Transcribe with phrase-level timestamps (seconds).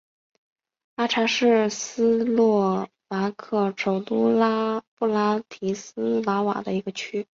[0.95, 4.31] 拉察是斯洛伐克首都
[4.97, 7.27] 布拉提斯拉瓦的一个区。